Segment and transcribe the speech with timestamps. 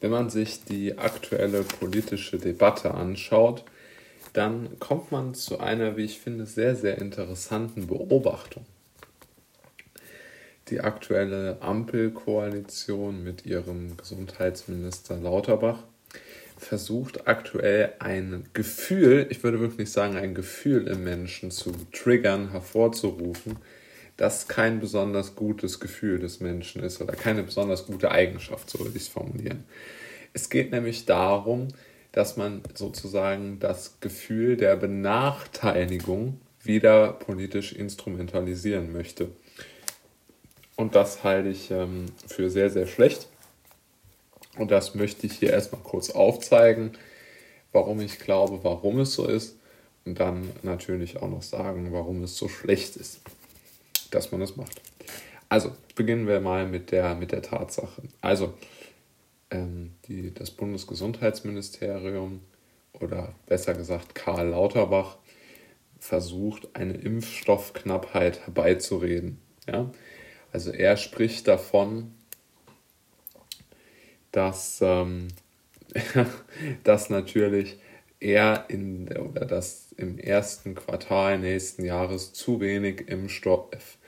[0.00, 3.64] Wenn man sich die aktuelle politische Debatte anschaut,
[4.32, 8.64] dann kommt man zu einer, wie ich finde, sehr, sehr interessanten Beobachtung.
[10.68, 15.82] Die aktuelle Ampelkoalition mit ihrem Gesundheitsminister Lauterbach
[16.56, 23.56] versucht aktuell ein Gefühl, ich würde wirklich sagen ein Gefühl im Menschen zu triggern, hervorzurufen,
[24.20, 28.96] das kein besonders gutes Gefühl des Menschen ist oder keine besonders gute Eigenschaft, so würde
[28.96, 29.64] ich es formulieren.
[30.34, 31.68] Es geht nämlich darum,
[32.12, 39.30] dass man sozusagen das Gefühl der Benachteiligung wieder politisch instrumentalisieren möchte.
[40.76, 43.26] Und das halte ich ähm, für sehr, sehr schlecht.
[44.58, 46.92] Und das möchte ich hier erstmal kurz aufzeigen,
[47.72, 49.56] warum ich glaube, warum es so ist.
[50.04, 53.20] Und dann natürlich auch noch sagen, warum es so schlecht ist
[54.10, 54.80] dass man das macht.
[55.48, 58.02] Also beginnen wir mal mit der, mit der Tatsache.
[58.20, 58.54] Also
[59.50, 62.40] ähm, die, das Bundesgesundheitsministerium
[62.92, 65.18] oder besser gesagt Karl Lauterbach
[65.98, 69.38] versucht, eine Impfstoffknappheit herbeizureden.
[69.66, 69.90] Ja?
[70.52, 72.14] Also er spricht davon,
[74.32, 75.28] dass, ähm,
[76.84, 77.78] dass natürlich
[78.20, 83.98] er in oder dass im ersten Quartal nächsten Jahres zu wenig Impfstoff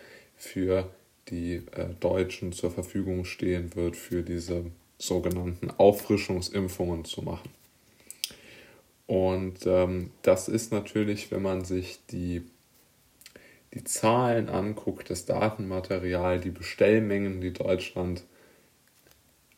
[0.43, 0.91] für
[1.29, 4.65] die äh, Deutschen zur Verfügung stehen wird, für diese
[4.99, 7.49] sogenannten Auffrischungsimpfungen zu machen.
[9.07, 12.43] Und ähm, das ist natürlich, wenn man sich die,
[13.73, 18.25] die Zahlen anguckt, das Datenmaterial, die Bestellmengen, die Deutschland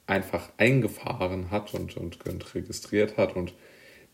[0.06, 3.54] einfach eingefahren hat und, und, und registriert hat und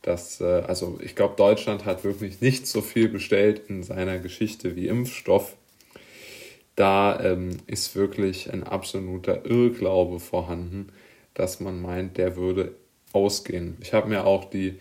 [0.02, 4.76] das, äh, also ich glaube, Deutschland hat wirklich nicht so viel bestellt in seiner Geschichte
[4.76, 5.56] wie Impfstoff
[6.80, 10.90] da ähm, ist wirklich ein absoluter Irrglaube vorhanden,
[11.34, 12.74] dass man meint, der würde
[13.12, 13.76] ausgehen.
[13.82, 14.78] Ich habe mir auch die,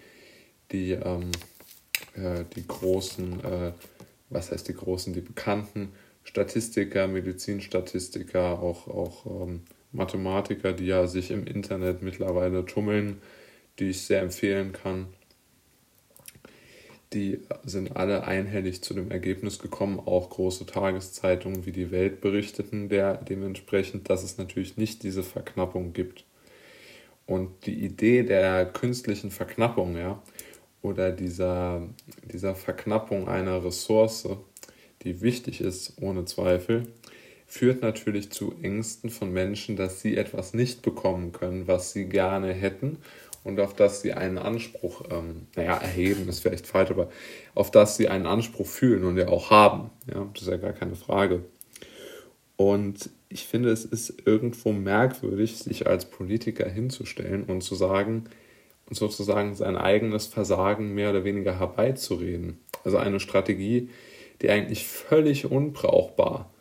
[0.72, 1.32] die, ähm,
[2.16, 3.74] äh, die großen, äh,
[4.30, 5.92] was heißt die großen, die bekannten
[6.24, 13.22] Statistiker, Medizinstatistiker, auch, auch ähm, Mathematiker, die ja sich im Internet mittlerweile tummeln,
[13.78, 15.08] die ich sehr empfehlen kann,
[17.14, 22.88] die sind alle einhellig zu dem Ergebnis gekommen, auch große Tageszeitungen wie die Welt berichteten
[22.90, 26.26] der, dementsprechend, dass es natürlich nicht diese Verknappung gibt.
[27.26, 30.22] Und die Idee der künstlichen Verknappung, ja,
[30.82, 31.88] oder dieser,
[32.32, 34.28] dieser Verknappung einer Ressource,
[35.04, 36.88] die wichtig ist, ohne Zweifel,
[37.48, 42.54] führt natürlich zu Ängsten von Menschen, dass sie etwas nicht bekommen können, was sie gerne
[42.54, 43.00] hätten
[43.44, 47.10] und auf das sie einen Anspruch, ähm, naja, erheben ist vielleicht falsch, aber
[47.56, 49.90] auf das sie einen Anspruch fühlen und ja auch haben.
[50.14, 51.44] Ja, das ist ja gar keine Frage.
[52.56, 58.26] Und ich finde, es ist irgendwo merkwürdig, sich als Politiker hinzustellen und zu sagen,
[58.90, 62.60] und sozusagen sein eigenes Versagen mehr oder weniger herbeizureden.
[62.84, 63.90] Also eine Strategie,
[64.42, 66.52] die eigentlich völlig unbrauchbar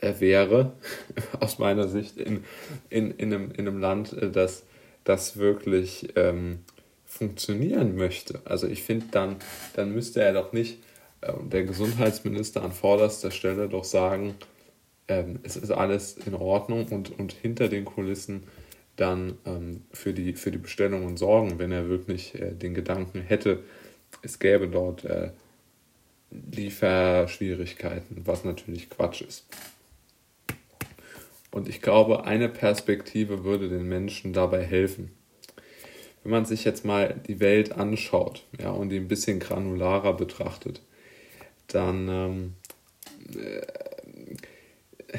[0.00, 0.72] äh, wäre,
[1.40, 2.44] aus meiner Sicht, in,
[2.88, 4.64] in, in, einem, in einem Land, äh, das
[5.06, 6.58] das wirklich ähm,
[7.04, 8.40] funktionieren möchte.
[8.44, 9.36] Also ich finde, dann,
[9.74, 10.78] dann müsste er doch nicht,
[11.22, 14.34] äh, der Gesundheitsminister an vorderster Stelle doch sagen,
[15.08, 18.42] ähm, es ist alles in Ordnung und, und hinter den Kulissen
[18.96, 23.62] dann ähm, für, die, für die Bestellungen sorgen, wenn er wirklich äh, den Gedanken hätte,
[24.22, 25.30] es gäbe dort äh,
[26.30, 29.46] Lieferschwierigkeiten, was natürlich Quatsch ist.
[31.56, 35.10] Und ich glaube, eine Perspektive würde den Menschen dabei helfen.
[36.22, 40.82] Wenn man sich jetzt mal die Welt anschaut ja, und die ein bisschen granularer betrachtet,
[41.68, 42.54] dann, ähm,
[43.40, 45.18] äh,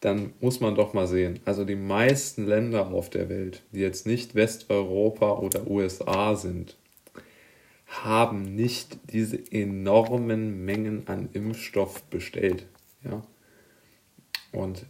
[0.00, 4.06] dann muss man doch mal sehen, also die meisten Länder auf der Welt, die jetzt
[4.06, 6.74] nicht Westeuropa oder USA sind,
[7.86, 12.64] haben nicht diese enormen Mengen an Impfstoff bestellt.
[13.04, 13.22] Ja?
[14.54, 14.86] Und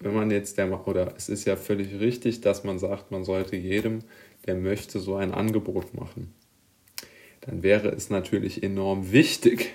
[0.00, 3.56] wenn man jetzt der, oder es ist ja völlig richtig, dass man sagt, man sollte
[3.56, 4.00] jedem,
[4.46, 6.34] der möchte, so ein Angebot machen.
[7.42, 9.72] Dann wäre es natürlich enorm wichtig,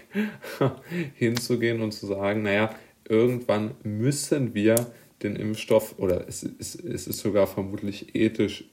[1.16, 2.74] hinzugehen und zu sagen, naja,
[3.08, 4.76] irgendwann müssen wir
[5.24, 8.66] den Impfstoff, oder es ist, es ist sogar vermutlich ethisch,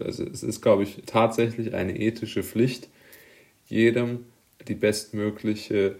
[0.00, 2.88] also es ist, glaube ich, tatsächlich eine ethische Pflicht,
[3.66, 4.24] jedem
[4.68, 5.96] die bestmögliche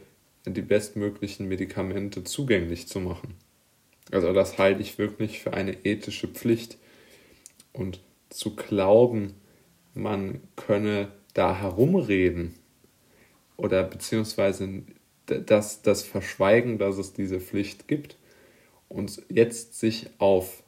[0.47, 3.35] die bestmöglichen Medikamente zugänglich zu machen.
[4.11, 6.79] Also das halte ich wirklich für eine ethische Pflicht.
[7.73, 9.35] Und zu glauben,
[9.95, 12.55] man könne da herumreden
[13.57, 14.83] oder beziehungsweise
[15.27, 18.17] das, das Verschweigen, dass es diese Pflicht gibt
[18.89, 20.63] und jetzt sich auf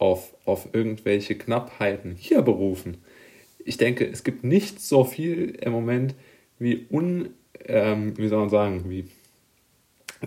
[0.00, 2.96] auf, auf irgendwelche Knappheiten hier berufen.
[3.58, 6.14] Ich denke, es gibt nicht so viel im Moment
[6.58, 9.08] wie un, ähm, wie soll man sagen, wie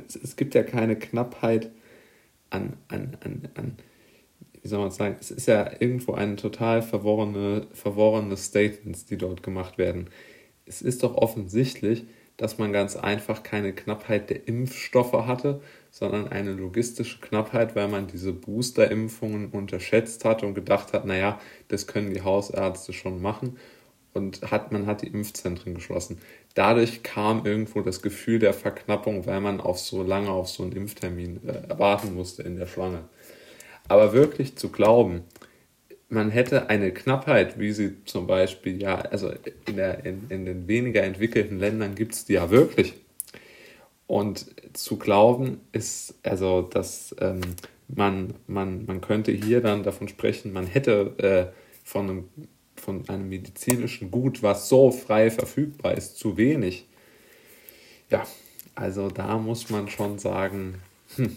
[0.08, 1.72] es, es gibt ja keine Knappheit
[2.50, 3.78] an, an, an, an,
[4.62, 9.44] wie soll man sagen, es ist ja irgendwo ein total verworrene, verworrene Statements, die dort
[9.44, 10.10] gemacht werden.
[10.66, 12.06] Es ist doch offensichtlich,
[12.38, 15.62] dass man ganz einfach keine Knappheit der Impfstoffe hatte,
[15.92, 21.86] sondern eine logistische Knappheit, weil man diese Booster-Impfungen unterschätzt hat und gedacht hat, naja, das
[21.86, 23.58] können die Hausärzte schon machen
[24.13, 26.19] und hat, man hat die Impfzentren geschlossen.
[26.54, 30.71] Dadurch kam irgendwo das Gefühl der Verknappung, weil man auf so lange auf so einen
[30.74, 33.04] Impftermin äh, warten musste in der Schlange.
[33.88, 35.24] Aber wirklich zu glauben,
[36.10, 39.31] man hätte eine Knappheit, wie sie zum Beispiel, ja, also
[39.65, 42.94] in, der, in, in den weniger entwickelten Ländern gibt es die ja wirklich.
[44.06, 47.42] Und zu glauben ist, also, dass ähm,
[47.88, 52.30] man, man, man könnte hier dann davon sprechen, man hätte äh, von, einem,
[52.84, 56.86] von einem medizinischen Gut, was so frei verfügbar ist, zu wenig.
[58.10, 58.28] Ja,
[58.76, 60.76] also da muss man schon sagen,
[61.16, 61.36] hm,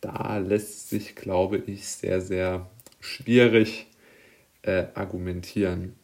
[0.00, 2.68] da lässt sich, glaube ich, sehr, sehr
[3.00, 3.86] schwierig
[4.62, 5.94] äh, argumentieren.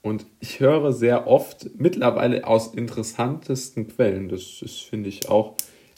[0.00, 5.56] Und ich höre sehr oft, mittlerweile aus interessantesten Quellen, das ist, finde ich, auch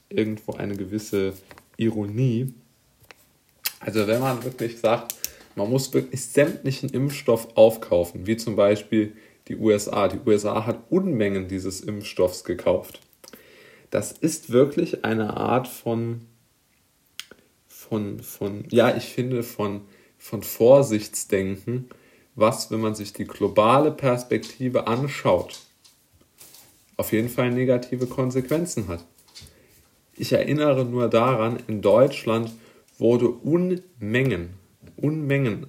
[0.09, 1.35] irgendwo eine gewisse
[1.77, 2.55] Ironie.
[3.79, 5.15] Also wenn man wirklich sagt,
[5.61, 9.15] man muss wirklich sämtlichen Impfstoff aufkaufen, wie zum Beispiel
[9.49, 10.09] die USA.
[10.09, 13.01] Die USA hat Unmengen dieses Impfstoffs gekauft.
[13.91, 16.23] Das ist wirklich eine Art von
[17.91, 19.83] von, von ja, ich finde, von,
[20.17, 21.91] von Vorsichtsdenken,
[22.37, 25.59] was, wenn man sich die globale Perspektive anschaut,
[26.97, 29.05] auf jeden Fall negative Konsequenzen hat.
[30.15, 32.53] Ich erinnere nur daran, in Deutschland
[32.97, 34.60] wurde Unmengen,
[35.03, 35.67] Unmengen,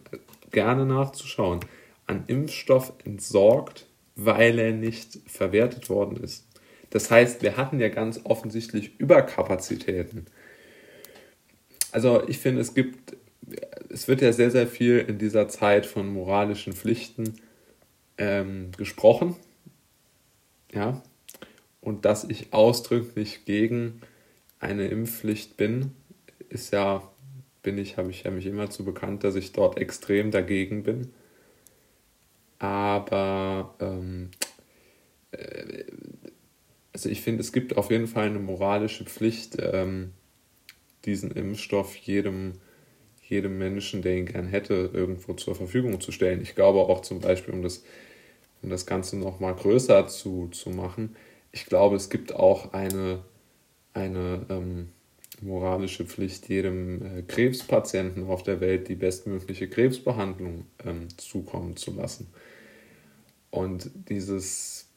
[0.51, 1.61] gerne nachzuschauen,
[2.07, 6.45] an Impfstoff entsorgt, weil er nicht verwertet worden ist.
[6.89, 10.25] Das heißt, wir hatten ja ganz offensichtlich Überkapazitäten.
[11.91, 13.15] Also ich finde, es gibt,
[13.89, 17.35] es wird ja sehr, sehr viel in dieser Zeit von moralischen Pflichten
[18.17, 19.35] ähm, gesprochen.
[20.73, 21.01] Ja.
[21.79, 24.01] Und dass ich ausdrücklich gegen
[24.59, 25.91] eine Impfpflicht bin,
[26.49, 27.10] ist ja,
[27.63, 31.13] bin ich, habe ich ja mich immer zu bekannt, dass ich dort extrem dagegen bin.
[32.59, 34.29] Aber ähm,
[35.31, 35.83] äh,
[36.93, 40.11] also ich finde, es gibt auf jeden Fall eine moralische Pflicht, ähm,
[41.05, 42.53] diesen Impfstoff jedem,
[43.27, 46.41] jedem Menschen, der ihn gern hätte, irgendwo zur Verfügung zu stellen.
[46.41, 47.83] Ich glaube auch zum Beispiel, um das,
[48.61, 51.15] um das Ganze nochmal größer zu, zu machen,
[51.51, 53.23] ich glaube, es gibt auch eine,
[53.93, 54.89] eine ähm,
[55.41, 62.27] moralische Pflicht, jedem äh, Krebspatienten auf der Welt die bestmögliche Krebsbehandlung ähm, zukommen zu lassen.
[63.49, 64.87] Und dieses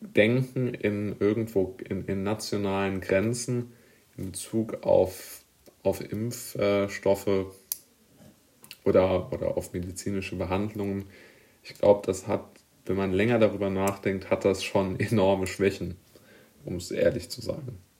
[0.00, 3.72] Denken in irgendwo in, in nationalen Grenzen,
[4.16, 5.42] in Bezug auf,
[5.82, 7.46] auf Impfstoffe
[8.84, 11.06] oder, oder auf medizinische Behandlungen,
[11.62, 12.44] ich glaube, das hat,
[12.84, 15.96] wenn man länger darüber nachdenkt, hat das schon enorme Schwächen,
[16.64, 17.78] um es ehrlich zu sagen.